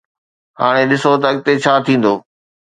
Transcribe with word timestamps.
هاڻي 0.59 0.83
ڏسون 0.89 1.15
ته 1.21 1.27
اڳتي 1.31 1.53
ڇا 1.63 1.73
ٿيندو 1.85 2.13